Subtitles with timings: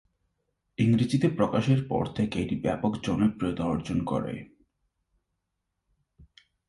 [0.77, 4.33] ইংরেজিতে প্রকাশের পর থেকে এটি ব্যাপক জনপ্রিয়তা অর্জন করে।